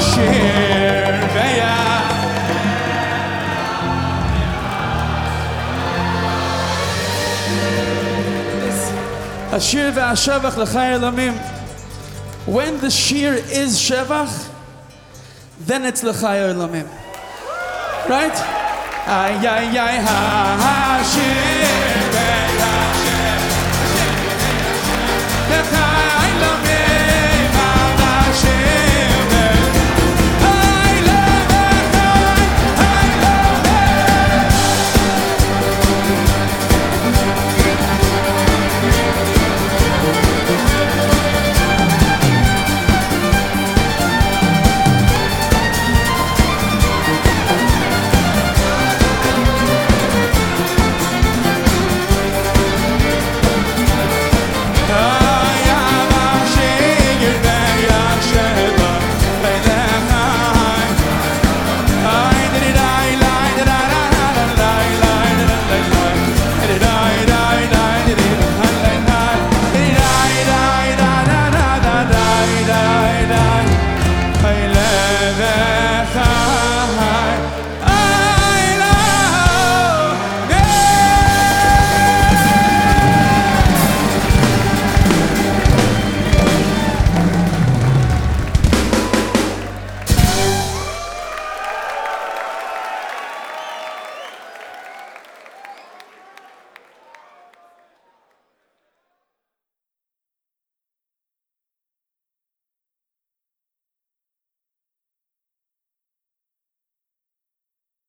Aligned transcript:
şiir 0.00 1.04
veya 1.34 1.80
השיר 9.52 9.92
והשבח 9.94 10.58
לחיי 10.58 10.94
עולמים. 10.94 11.38
When 12.46 12.80
the 12.84 12.90
shir 12.90 13.34
is 13.50 13.78
שבח, 13.78 14.32
then 15.68 15.84
it's 15.84 16.02
לחיי 16.04 16.42
עולמים. 16.48 16.86
Right? 18.08 18.38
איי 19.06 19.48
איי 19.48 19.80
איי 19.80 19.98
השיר 20.60 21.66
והשבח 25.50 25.89